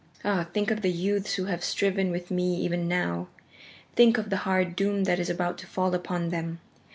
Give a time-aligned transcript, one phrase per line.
[0.25, 3.27] Ah, think of the youths who have striven with me even now!
[3.95, 6.59] Think of the hard doom that is about to fall upon them!